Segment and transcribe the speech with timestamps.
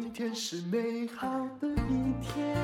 [0.00, 1.28] 今天是美好
[1.60, 2.56] 的一天。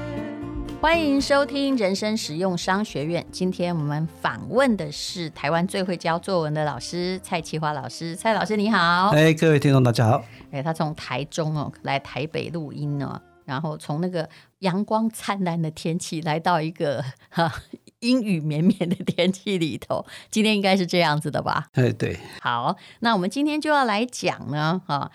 [0.80, 3.26] 欢迎收听人生实用商学院。
[3.32, 8.14] 今天我们访问的是台湾最会教作文的老师蔡淇华老师。
[8.14, 10.24] 蔡老师你好，哎，各位听众大家好。
[10.52, 14.28] 哎，他从台中哦来台北录音哦，然后从那个
[14.60, 17.52] 阳光灿烂的天气来到一个哈
[17.98, 20.06] 阴雨绵绵的天气里头。
[20.30, 21.66] 今天应该是这样子的吧？
[21.72, 22.16] 哎，对。
[22.40, 25.10] 好，那我们今天就要来讲呢，哈。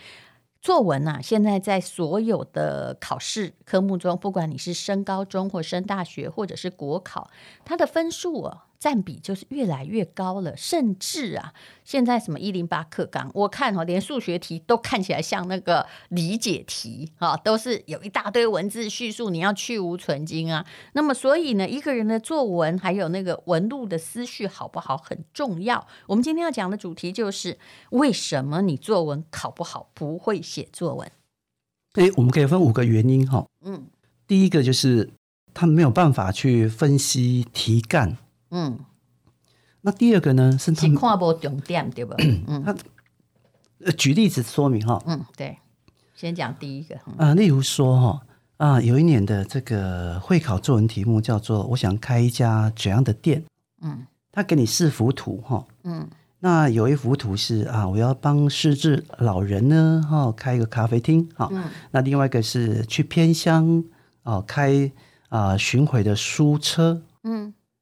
[0.61, 7.29] 作文啊，现在在所有的考试科目中，不管你是升高中或升大学，或者是国考，
[7.63, 8.65] 它的分数啊。
[8.79, 20.65] 占比就是越来越高了，甚至啊，现在什么一零八课纲，我看哈，连数学题都看起来像那个理解题哈，都是有一大堆文字叙述，你要去芜存菁啊。
[20.93, 25.85] 那么，所以呢，一个人的作文还有那个文路的思绪好不好很重要。
[26.07, 31.11] 我们今天要讲的主题就是为什么你作文考不好，不会写作文？
[31.95, 33.45] 诶，我们可以分五个原因哈。
[33.65, 33.87] 嗯，
[34.25, 35.09] 第一个就是
[35.53, 38.15] 他没有办法去分析题干。
[38.51, 38.79] 嗯，
[39.81, 40.57] 那第二个呢？
[40.57, 42.15] 是他看不重点，对吧？
[42.47, 42.75] 嗯，他
[43.91, 45.01] 举例子说明哈。
[45.05, 45.57] 嗯，对，
[46.15, 46.95] 先讲第一个。
[46.95, 48.21] 啊、呃，例如说哈
[48.57, 53.43] 啊，有一年的这个会考作文题目叫做“我想开一家怎样的店”。
[53.81, 55.65] 嗯，他给你四幅图哈。
[55.83, 61.47] 嗯，那有一幅图是啊，我要帮失智老人呢哈开一个咖啡厅哈。
[61.51, 63.81] 嗯，那另外一个是去偏乡
[64.23, 64.91] 啊开
[65.29, 67.01] 啊巡回的书车。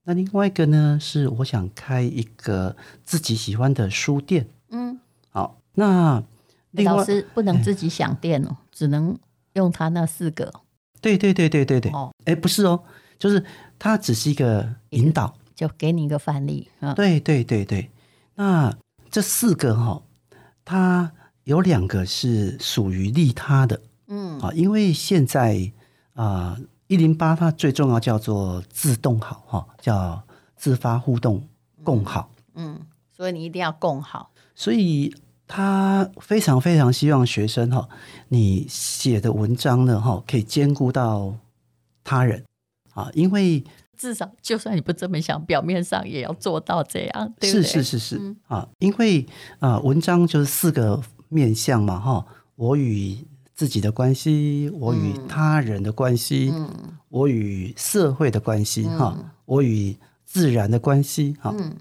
[0.08, 0.10] 嗯。
[0.10, 4.48] 那另外一个呢，是我想开一个自己喜欢的书店。
[4.70, 4.98] 嗯，
[5.30, 6.24] 好，那
[6.72, 9.20] 老师不能自己想店哦，只能
[9.54, 10.52] 用他那四个。
[11.02, 11.92] 对对对对对对。
[11.92, 12.82] 哦，哎，不是哦，
[13.20, 13.44] 就是
[13.78, 16.70] 它只是一个引导，就给你一个范例。
[16.80, 17.90] 嗯，对对对对。
[18.36, 18.74] 那
[19.12, 20.04] 这四个哈、哦，
[20.64, 21.12] 它
[21.44, 23.82] 有两个是属于利他的。
[24.08, 25.74] 嗯，啊，因为现在
[26.14, 26.58] 啊。
[26.58, 30.24] 呃一零八，它最重要叫做自动好哈，叫
[30.56, 31.46] 自发互动
[31.84, 32.32] 共好。
[32.56, 32.80] 嗯，
[33.12, 34.32] 所以你一定要共好。
[34.56, 35.14] 所以
[35.46, 37.90] 他非常非常希望学生哈，
[38.30, 41.36] 你写的文章呢哈，可以兼顾到
[42.04, 42.44] 他人
[42.94, 43.62] 啊，因为
[43.98, 47.64] 至少就算你不这么想，表面上也要做到这样，对不对？
[47.64, 49.26] 是是是是啊，因为
[49.60, 53.28] 啊，文章就是四个面向嘛哈，我与。
[53.58, 56.70] 自己的关系，我与他人的关系，嗯、
[57.10, 61.76] 我与社会的关系，哈、嗯，我与自然的关系，哈、嗯。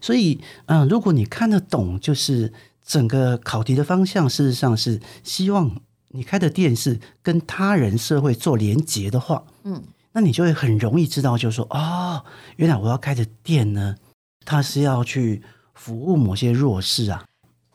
[0.00, 5.70] 所以，嗯、呃，如果你看得懂，就是整个考题的方向，事实上是希望
[6.08, 12.24] 你开的店是跟他人、社会做连结的话，嗯，那你就会很容易知道，就是说，哦，
[12.56, 13.96] 原来我要开的店呢，
[14.46, 15.42] 它是要去
[15.74, 17.26] 服务某些弱势啊。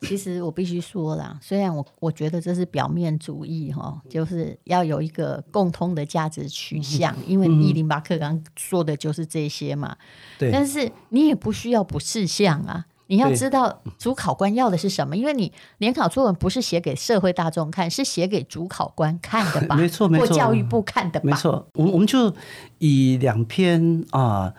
[0.01, 9.97] 其实我必须说啦，虽然我我觉得这是表面主义哈，就是要有一个共通的价值取向，因为一零八课刚说的就是这些嘛。
[10.37, 10.51] 对。
[10.51, 19.75] 但是你也不需要不事项啊，你要知道主考官要的是什么，因为你联考作文不是写给社会大众看，是写给主考官看的吧？
[19.81, 20.27] 没错，没错。
[20.27, 21.25] 或教育部看的吧？
[21.25, 21.67] 没错。
[21.73, 22.31] 我我们就
[22.77, 24.53] 以两篇啊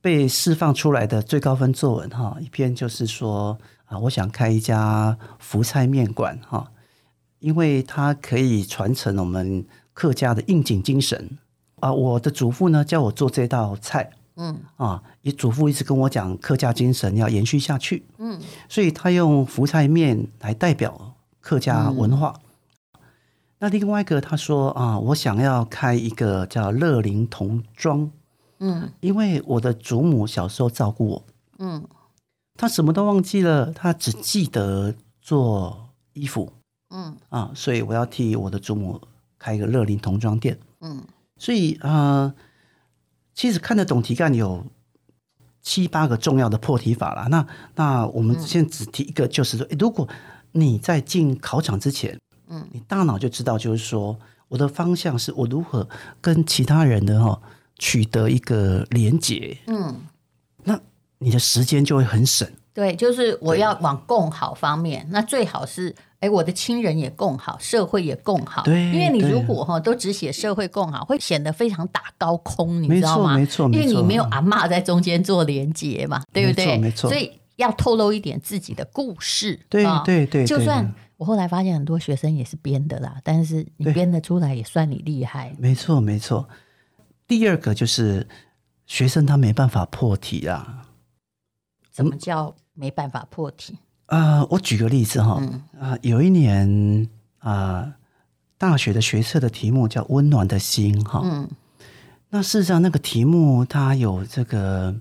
[0.00, 3.56] 被释放出来的最高分作文哈，一篇就是说。
[3.90, 6.70] 啊，我想开一家福菜面馆哈，
[7.40, 11.36] 因为它可以传承我们客家的应景精神
[11.80, 11.92] 啊。
[11.92, 22.32] 我的祖父呢叫我做这道菜，嗯啊，也祖父一直跟我讲客家精神要延续下去，嗯，所以他用福菜面来代表客家文化。
[22.94, 23.00] 嗯、
[23.58, 28.08] 那另外一个他说啊，我想要开一个叫乐龄童装，
[28.60, 31.24] 嗯，因为我的祖母小时候照顾我，
[31.58, 31.82] 嗯。
[32.56, 36.52] 他什么都忘记了，他只记得做衣服，
[36.90, 37.16] 嗯。
[37.30, 39.00] 啊，所以我要替我的祖母
[39.38, 41.02] 开一个乐龄童装店，嗯，
[41.38, 42.34] 所以啊、呃，
[43.34, 44.66] 其实看得懂题干有
[45.62, 47.28] 七八个重要的破题法啦。
[47.30, 47.46] 那
[47.76, 50.06] 那我们现在只提一个，就是说，如果
[50.52, 55.88] 你在进考场之前，嗯，你大脑就知道，就是说我的方向是我如何
[56.20, 57.40] 跟其他人的哈
[57.78, 59.96] 取得一个连结，嗯。
[61.20, 62.46] 你的时间就会很省。
[62.72, 68.62] 对，就是我要往共好方面，那最好是哎，我的亲人也共好，社会也共好。
[68.62, 73.36] 对，因为你如果哈都只写社会共好，会显得非常打高空，你知道吗？
[73.36, 76.78] 没错，没错，因为你没有阿嬷在中间做连接嘛，对不对？
[76.78, 79.58] 没错，所以要透露一点自己的故事。
[79.68, 85.54] 对对对，就算我后来发现很多学生也是编的啦，但是你编得出来也算你厉害。
[85.58, 86.48] 没错没错。
[87.26, 88.26] 第二个就是
[88.86, 90.86] 学生他没办法破题啊。
[91.94, 93.78] 什么叫没办法破题？
[94.06, 97.08] 啊、呃，我举个例子哈，啊、嗯呃，有一年
[97.38, 97.94] 啊、呃，
[98.58, 101.20] 大学的学测的题目叫《温暖的心》哈。
[101.24, 101.48] 嗯。
[102.30, 104.94] 那事实上，那个题目它有这个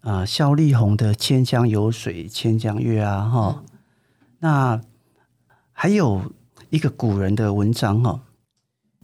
[0.00, 3.62] 啊，萧丽红的《千江有水千江月》啊，哈。
[4.38, 4.80] 那
[5.72, 6.32] 还有
[6.70, 8.20] 一个古人的文章哈。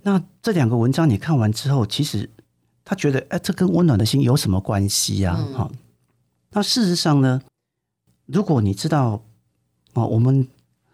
[0.02, 2.30] 那这两个文章你看完之后，其实
[2.84, 5.34] 他觉得，哎，这跟温暖的心有什么关系呀？
[5.54, 5.70] 哈。
[6.54, 7.42] 那事实上呢，
[8.26, 9.20] 如果你知道
[9.92, 10.48] 啊，我们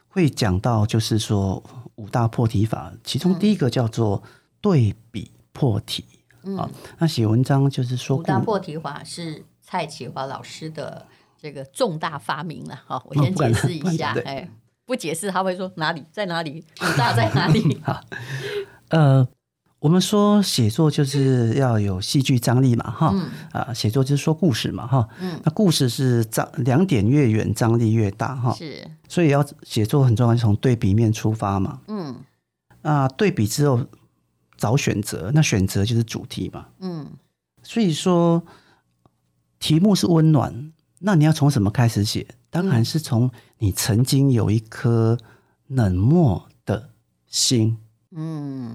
[0.09, 1.62] 会讲到，就是说
[1.97, 4.23] 五大破题法，其中第一个叫做
[4.61, 6.05] 对比破题。
[6.43, 6.57] 嗯，
[6.99, 11.07] 那写文章就是说，五大破题法是蔡启华老师的
[11.39, 12.81] 这个重大发明了。
[12.87, 14.15] 哈，我先解释一下。
[14.25, 14.49] 哎，
[14.87, 17.79] 不解释他会说哪里在哪里，五大在哪里？
[17.85, 18.01] 好，
[18.89, 19.29] 呃，
[19.81, 23.15] 我们说写作就是要有戏剧张力嘛，哈，
[23.50, 32.15] 啊，写作就是说故事嘛，哈，嗯，那故事是张两点越远，张力越大，哈，是，所以要写作很重要，从对比面出发嘛，嗯，
[32.82, 33.85] 啊对比之后。
[34.61, 36.67] 找选择，那选择就是主题嘛。
[36.81, 37.06] 嗯，
[37.62, 38.43] 所以说
[39.59, 42.27] 题目是温暖，那你要从什么开始写？
[42.50, 45.17] 当然是从你曾经有一颗
[45.67, 46.91] 冷漠的
[47.27, 47.69] 心。
[47.69, 47.90] 嗯，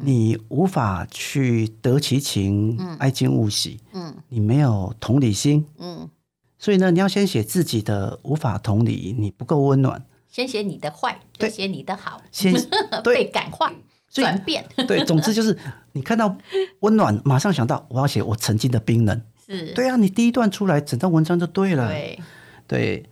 [0.04, 3.80] 你无法去得其情，嗯爱敬勿喜。
[3.94, 5.66] 嗯，你没有同理心。
[5.78, 6.10] 嗯，
[6.58, 10.06] 所以呢，你要先写自己的无法同理，你不够温暖。
[10.30, 12.22] 先写你的坏，再写你的好。
[12.32, 12.54] 先
[13.04, 13.72] 被感化。
[14.08, 15.58] 转变 对，总之就是
[15.92, 16.38] 你看到
[16.80, 22.20] 温暖，马上想到我要写我曾经的冰冷， 是对啊，你第一段出来，整段文章就对了，对
[22.66, 23.10] 对。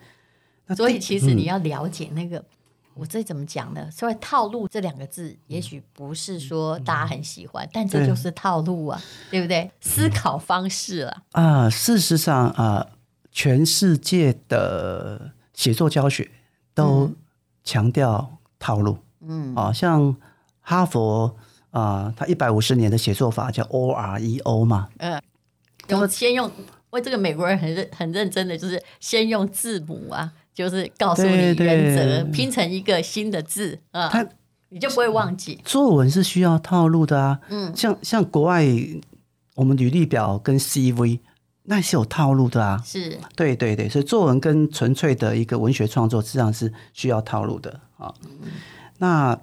[0.78, 2.46] 所以其实你要了解那个，嗯、
[2.96, 3.90] 我这怎么讲呢？
[3.92, 9.72] 所谓套路这两个字，也许不是说大家很喜欢，嗯、但这就是套路啊，对，对不对？
[9.82, 12.88] 思考方式啊，啊，事实上啊，
[13.32, 16.30] 全世界的写作教学
[16.74, 17.12] 都
[17.64, 20.16] 强调套路，嗯啊，像。
[20.66, 21.36] 哈佛
[21.72, 24.88] 啊，他一百五十年的写作法叫 O R E O 嘛。
[25.00, 25.22] 嗯，
[25.90, 26.50] 我先用，
[26.92, 34.28] 为这个美国人很认很认真的，就是先用字母啊，就是告诉你原则，拼成一个新的字啊，他
[34.70, 35.60] 你就不会忘记。
[35.66, 38.66] 作文是需要套路的啊，嗯，像像国外
[39.56, 41.20] 我们履历表跟 C V
[41.64, 43.18] 那是有套路的啊，是。
[43.36, 48.52] 对对对，所以作文跟纯粹的一个文学创作实际上是需要套路的啊，嗯、
[48.98, 49.40] 那。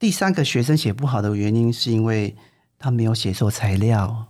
[0.00, 2.34] 第三个学生写不好的原因，是因为
[2.78, 4.28] 他没有写作材料。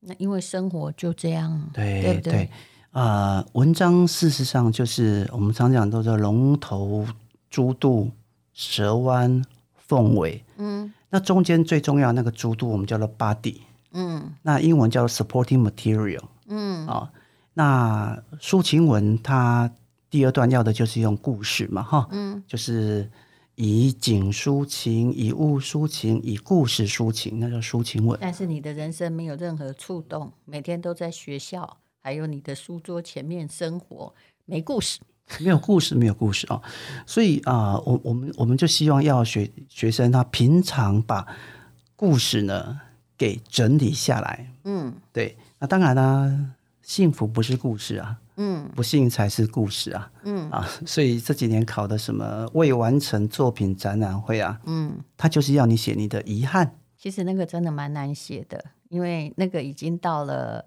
[0.00, 2.44] 那因为生活就这样，对对对？
[2.44, 2.48] 啊、
[2.96, 7.06] 呃，文章事实上就是我们常讲都叫龙头、
[7.50, 8.10] 猪肚、
[8.54, 9.44] 蛇弯、
[9.76, 10.42] 凤尾。
[10.56, 13.56] 嗯，那中间最重要那个猪肚，我们叫做 body。
[13.92, 16.22] 嗯，那英文叫做 supporting material。
[16.46, 17.08] 嗯，啊、哦，
[17.52, 19.70] 那抒情文它
[20.08, 23.10] 第二段要的就是用故事嘛，哈，嗯，就是。
[23.58, 28.18] 以景抒情，以物抒情，以故事抒情，那叫抒情文。
[28.20, 34.14] 但是你的人生没有任何触动，每天都在学校，还有你的书桌前面生活，
[34.44, 35.00] 没故事，
[35.42, 36.62] 没有故事，没有故事啊！
[37.04, 41.26] 所以啊、呃，我我们我们就希望要学学生他平常把
[41.96, 42.80] 故事呢
[43.18, 44.52] 给整理下来。
[44.62, 45.36] 嗯，对。
[45.58, 48.16] 那当然啦、啊，幸福不是故事啊。
[48.36, 50.08] 嗯，不幸才是故事啊！
[50.22, 56.78] 嗯啊，所以这几年考的什么未完成作品展览会啊，嗯，他就是要你写你的遗憾。
[56.96, 60.64] 其实那个真的蛮难写的，因为那个已经到了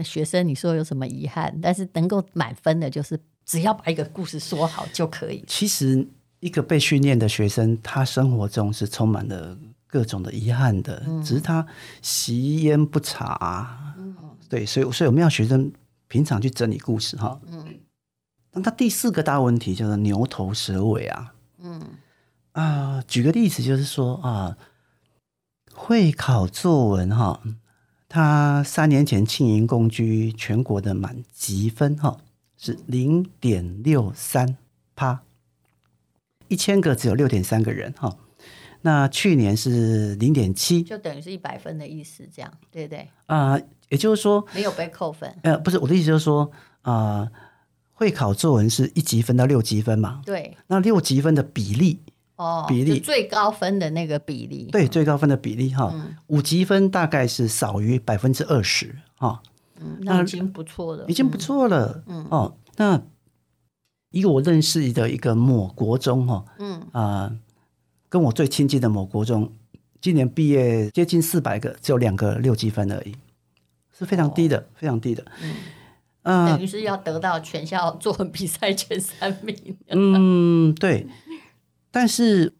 [0.00, 1.54] 那学生，你说有什么遗憾？
[1.60, 5.44] 但是能够满分的，就是只要把一个故事说好就可以。
[5.46, 6.08] 其实
[6.40, 11.66] 一个被训练的学生，他生活中是充满了各种的遗憾的，嗯、只是他
[12.00, 13.94] 习焉不察。
[13.98, 14.16] 嗯，
[14.48, 15.70] 对，所以所以我们要学生。
[16.12, 17.64] 平常去整理故事哈，嗯，
[18.50, 21.80] 那他第四个大问题就是牛头蛇尾啊，嗯
[22.50, 24.56] 啊，举个例子就是说啊，
[25.72, 27.40] 会考作文哈，
[28.10, 32.18] 他三年前庆盈共居全国的满级分哈
[32.58, 34.58] 是零点六三
[34.94, 35.22] 趴，
[36.48, 38.18] 一千个只有六点三个人哈，
[38.82, 43.08] 那去年是零点七，就等于是一百分的意思，这样对不对？
[43.26, 43.58] 啊。
[43.90, 45.28] 也就是说，没有被扣分。
[45.42, 46.48] 呃，不是我的意思，就是说，
[46.82, 47.32] 啊、呃，
[47.92, 50.22] 会考作文是一级分到六级分嘛？
[50.24, 50.56] 对。
[50.68, 51.98] 那六级分的比例，
[52.40, 59.42] 哦，比例最高分的那个比例，对，最高分的比例哈，嗯、五级分大概是少于百分之二十哈。
[59.78, 62.02] 嗯，那已经不错了，已经不错了。
[62.06, 63.02] 嗯，哦，那
[64.10, 67.36] 一个我认识的一个某国中哈，嗯啊、呃，
[68.08, 69.52] 跟我最亲近的某国中，
[70.00, 73.14] 今年毕业接近四百个，只有两个六级分而已。
[73.92, 75.22] 是非常低的，哦、非常低的。
[75.42, 75.54] 嗯，
[76.22, 79.76] 呃、等于是要得到全校作文比赛前三名。
[79.88, 81.06] 嗯，对。
[81.90, 82.52] 但是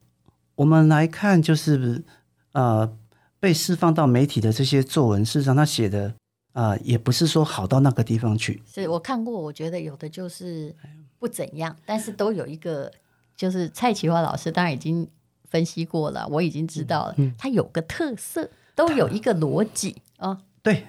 [0.55, 2.03] 我们来看，就是
[2.53, 2.97] 呃，
[3.39, 6.15] 被释放到媒体的这些作文，事实上他写的
[6.53, 8.63] 啊、呃，也不是说好到那个地方去。
[8.67, 10.75] 是我看过，我觉得有的就是
[11.19, 12.91] 不怎样，但是都有一个，
[13.37, 15.09] 就是蔡启华老师当然已经
[15.49, 20.43] 分析过了，我已经知道了，嗯、它有个特色，都有一个逻辑啊。
[20.63, 20.85] 对。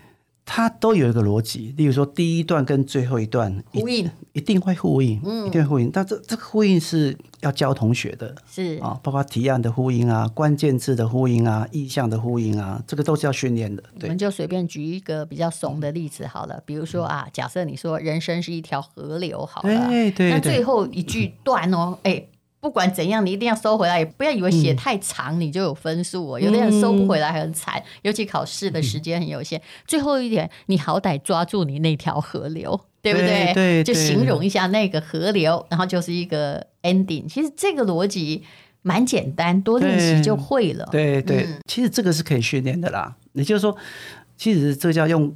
[0.54, 5.90] 它都有一个逻辑，例如说第一段跟最后一段呼应，一定会呼应，嗯，一定会呼应。
[5.90, 13.82] 但这这个呼应是要教同学的，是啊，包括提案的呼应啊，关键字的呼应啊，意象的呼应啊，这个都是要训练的。
[13.98, 22.26] 对，我们就随便举一个比较怂的例子好了，比如说啊，假设你说人生是一条河流，好了，对对，那最后一句段哦，哎。
[22.62, 26.40] 不管怎样，你一定要收回来，也不要以为写太长你就有分数哦。
[26.40, 29.60] 嗯、有的人收不回来很惨，尤其考试的时间很有限。
[29.60, 33.52] 嗯、最后一点，你好歹抓住你那条河流， 对不对？
[33.56, 37.28] 对，就形容一下那个河流，然后就是一个 ending。
[37.28, 38.44] 其实这个逻辑
[38.84, 40.88] 蛮简单，多练习就会了。
[40.92, 43.16] 对对，对，嗯、其实这个是可以训练的啦。
[43.34, 43.76] 也就是说，
[44.38, 45.36] 其实这叫用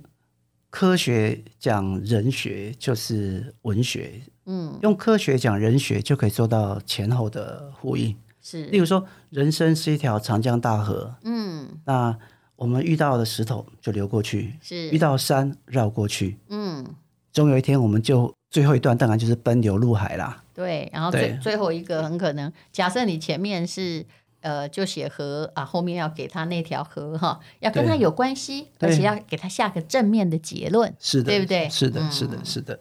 [0.69, 4.21] 科学讲人学，就是文学。
[4.45, 8.15] 嗯，用科学讲人学就可以做到前后的呼应。
[8.41, 11.15] 是，例如说，人生是一条长江大河。
[11.23, 12.15] 嗯，那
[12.55, 16.37] 我们遇到的石头就流过去，是遇到山绕过去。
[16.49, 16.85] 嗯，
[17.33, 20.43] 终有一天我们就最后一段当然就是奔流入海啦。
[20.53, 24.05] 对，然后最最后一个很可能，假设你前面是
[24.41, 31.67] 呃就写河啊，后面要给他那条河哈，要跟他有关系，而且要给他下个正面的结论，是的，对不对？
[31.67, 32.79] 是的，是的，是的。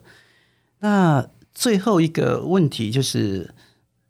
[0.81, 3.55] 那最后一个问题就是，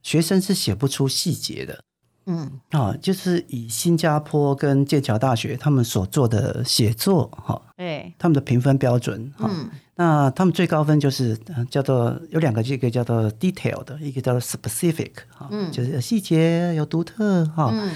[0.03, 1.85] 学生是写不出细节的，
[2.27, 2.51] 嗯。
[2.71, 11.39] 啊，就是以新加坡跟剑桥大学他们所做的写作，哈，对，他们的评分标准，嗯，那他们最高分就是
[11.71, 17.93] 叫做有两个，这个叫做 detail 的，一个叫做 specific，哈，嗯，就是有细节有独特，哈，嗯，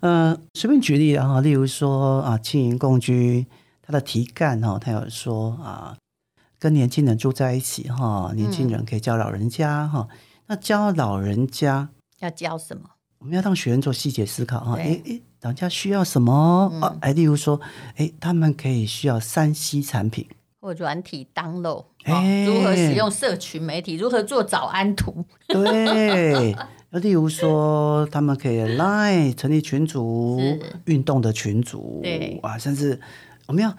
[0.00, 3.46] 呃，随便举例啊，例如说啊，青银共居，
[3.82, 5.94] 它的题干哈，它有说啊。
[6.58, 10.08] 跟年轻人住在一起哈，年轻人可以教老人家哈。
[10.10, 11.88] 嗯、那教老人家
[12.20, 12.82] 要教什么？
[13.18, 14.76] 我们要让学生做细节思考哈。
[14.78, 16.72] 哎哎，老人家需要什么？
[17.00, 17.60] 哎、嗯，例如说，
[17.96, 20.26] 哎，他们可以需要三 C 产品
[20.60, 23.96] 或软体 download，哎，如何使用社群媒体？
[23.96, 25.24] 如何做早安图？
[25.48, 26.56] 对，
[26.90, 32.98] 那例如说，他们可以 Line 成立群组，是运动的群组，对啊，甚至
[33.46, 33.76] 我们要。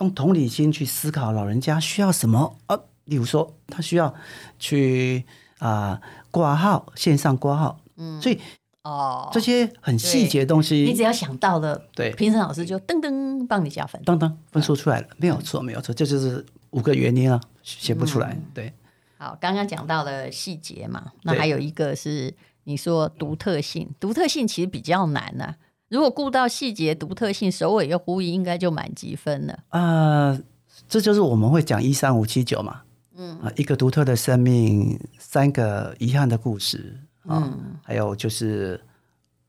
[0.00, 2.56] 用同理心去思考老人家需要什么。
[2.66, 2.78] 啊？
[3.06, 4.14] 例如说，他需要
[4.58, 5.24] 去
[5.58, 8.38] 啊挂号，线上挂号，嗯，所以
[8.82, 18.72] 哦，这些很细节的东西，你只要想到了，对，评审老师就噔噔帮你加分，噔噔分数出来了，没有错，没有错，这就是五个原因啊，写不出来，对。
[19.18, 25.56] 好，刚刚讲到了细节嘛，那还有一个是你说独特性，独特性其实比较难呢。
[25.90, 29.52] 如果顾到细节独特性，首尾又呼应，应该就满级分了。
[29.70, 29.80] 啊、
[30.30, 30.40] 呃，
[30.88, 32.82] 这就是我们会讲一三五七九嘛。
[33.16, 38.80] 嗯啊，一个独特的生命，三个遗憾的故事啊，嗯、还有就是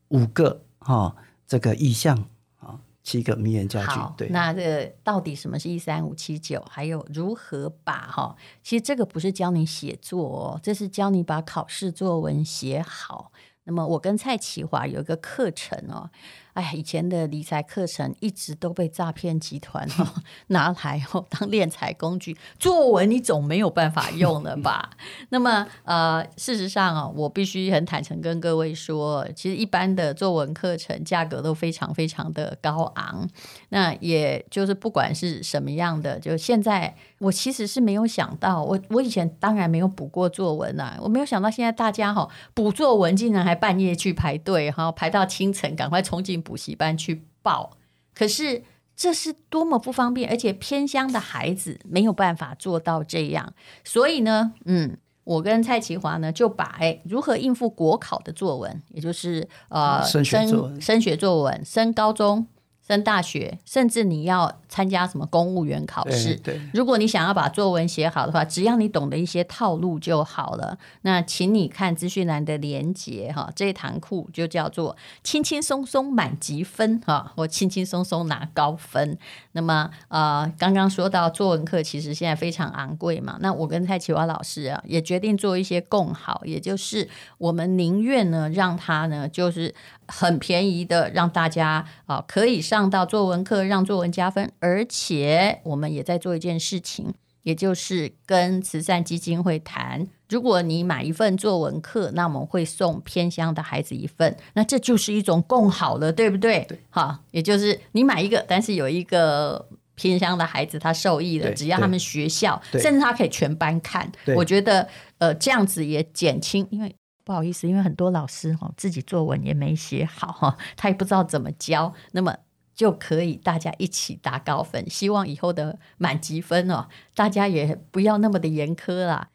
[0.10, 1.15] 五个哈、哦、
[1.48, 2.17] 这个意象
[2.60, 3.91] 啊，七个名言佳句。
[3.91, 6.62] 好对，那这个到底什么是一三五七九？
[6.67, 8.36] 还有如何把哈？
[8.63, 13.31] 其实这个不是教你写作哦，这是教你把考试作文写好。
[13.63, 16.09] 那么我跟蔡启华有一个课程哦，
[16.53, 20.08] 哎，以前的理财课程一直都被诈骗集团哦
[20.48, 24.89] 拿来哦当敛财工具，作文你总没有办法用了吧？
[25.29, 33.27] 那么呃，事实上啊、哦，我必须很坦诚跟各位说，其实一般的作文课程价格都非常非常的高昂。
[33.70, 36.96] 那也就是不管是什么样的，就现在。
[37.22, 47.77] 我其实是没有想到，我我以前当然没有补过作文啊，我没有想到现在大家哈补作文竟然还半夜去排队哈，排到清晨，赶快冲进补习班去报。
[48.13, 48.63] 可是
[48.95, 53.53] 这是多么不方便，而且偏乡的孩子没有办法做到这样。
[53.83, 62.45] 所以呢，嗯，我跟蔡奇华呢就把哎如何应付国考的作文，也就是呃升学作文、升学作文、升高中。
[62.91, 70.77] 升大学，甚至你要参加什么公务员考试，对，对，如果你想要把作文写好的话，只要你懂得一些套路就好了。
[71.03, 79.17] 那请你看资讯栏的连接哈，这一堂课就叫做轻轻松松满级分哈，我轻轻松松拿高分。
[79.53, 87.07] 那么呃，刚刚说到作文课其实现在非常昂贵嘛，那我跟蔡启华老师啊也决定做一些共好，也就是
[87.38, 89.74] 我们宁愿呢让他呢就是
[90.11, 92.81] 很便宜的让大家啊、呃、可以上。
[92.91, 97.13] 到作文课让作文加分，而且我们也在做一件事情，
[97.43, 106.65] 也就是跟慈善基金会谈，如果你买一份作文课，那我们会送偏乡的孩子一份，那这就是一种共好了，对不对？
[106.67, 109.65] 对，好，也就是你买一个，但是有一个
[109.95, 114.87] 偏乡的孩子他受益了，只要他们学校，甚至他可以全班看，我觉得
[115.19, 116.93] 呃这样子也减轻，因为
[117.31, 122.35] 不好意思，因为很多老师哈自己作文也没写好哈， 他也不知道怎么教，那么。
[122.73, 129.29] 就可以大家一起打高分，希望以后的满级分哦，大家也不要那么的严苛啦。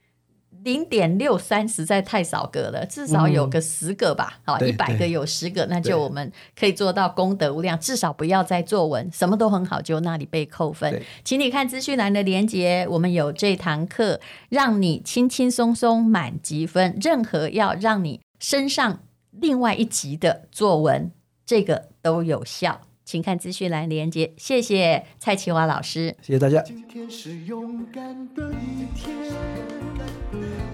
[0.67, 7.79] 零点六三实在太少个了，至少有个十个吧，好、嗯，一百个有十个，那就我们可以做到功德无量。
[7.79, 11.01] 至少不要再作文什么都很好，就那里被扣分。
[11.23, 16.99] 请你看资讯栏的连接，我们有这堂课，让你轻轻松松满级分。
[17.01, 18.99] 任何要让你升上
[19.31, 21.13] 另外一级的作文，
[21.47, 22.81] 这个都有效。
[23.05, 26.61] 请看资讯栏连接，谢谢蔡奇华老师，谢谢大家。
[26.63, 28.03] 今天是勇敢
[28.35, 29.15] 的一天，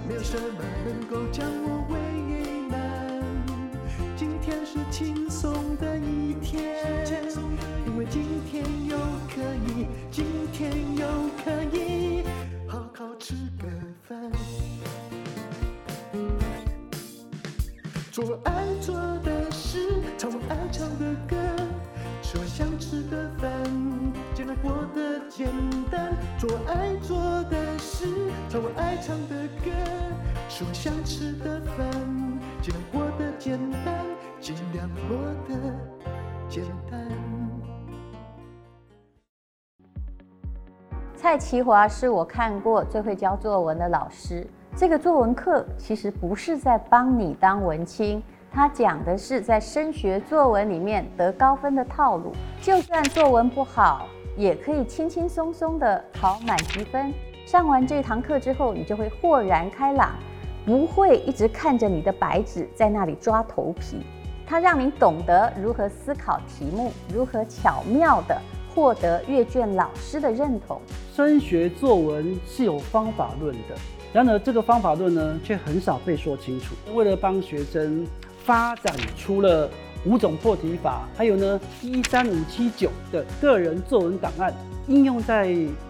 [0.08, 1.96] 没有什么能够将我为
[2.68, 2.76] 难。
[4.16, 6.76] 今天是轻松的一天，
[7.86, 8.96] 因为今天又
[9.28, 11.06] 可以，今天又
[11.44, 12.22] 可以
[12.66, 13.66] 好好吃个
[14.08, 14.30] 饭，
[18.10, 18.94] 做爱做
[19.24, 19.78] 的事，
[20.18, 21.36] 唱我爱唱的歌。
[22.22, 23.50] 吃我想吃的饭，
[24.52, 25.48] 尽量过得简
[25.90, 28.06] 单，做爱做的事，
[28.50, 29.70] 唱我爱唱的歌。
[30.46, 31.90] 吃我想吃的饭，
[32.60, 34.04] 尽量过得简单，
[34.40, 35.16] 尽量过
[35.48, 35.54] 得
[36.50, 37.00] 简单。
[41.16, 44.46] 蔡淇华是我看过最会教作文的老师。
[44.76, 48.22] 这个作文课其实不是在帮你当文青。
[48.50, 54.06] 他讲的是在升学作文里面得高分的套路，就算作文不好，
[54.36, 57.12] 也可以轻轻松松的考满级分。
[57.46, 60.14] 上完这堂课之后，你就会豁然开朗，
[60.64, 63.98] 不会一直看着你的白纸在那里抓头皮。
[64.46, 68.40] 它让你懂得如何思考题目，如何巧妙地
[68.74, 70.80] 获得阅卷老师的认同。
[71.14, 73.74] 升学作文是有方法论的，
[74.12, 76.74] 然而这个方法论呢，却很少被说清楚。
[76.94, 78.06] 为了帮学生。
[78.44, 79.70] 发展出了
[80.04, 84.52] 五种破题法，还有呢，一三五七九的个人作文档案
[84.88, 85.46] 应用在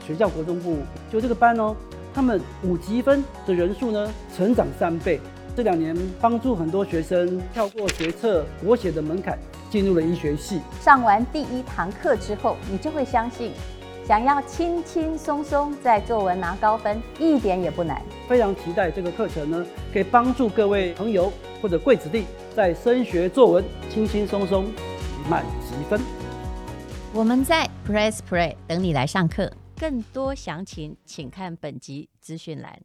[0.07, 0.79] 学校国中部，
[1.11, 1.75] 就这个班哦，
[2.13, 5.21] 他们五级分的人数呢成长三倍。
[5.55, 9.39] 这两年帮助很多学生跳过学测国写的门槛，
[9.71, 10.61] 进入了医学系。
[10.81, 13.53] 上完第一堂课之后，你就会相信，
[14.07, 18.01] 想要轻轻松松在作文拿高分，一点也不难。
[18.27, 22.25] 非常期待这个课程呢，可以帮助各位朋友或者贵子弟。
[22.55, 24.73] 在升学作文轻轻松松
[25.29, 26.01] 满积分。
[27.15, 32.81] 我们在 Press Play 等你来上课，更多详情请看本集资讯栏。